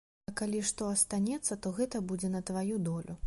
А 0.29 0.31
калі 0.39 0.61
што 0.69 0.87
астанецца, 0.93 1.59
то 1.65 1.75
гэта 1.79 2.03
будзе 2.13 2.35
на 2.39 2.47
тваю 2.53 2.83
долю. 2.91 3.19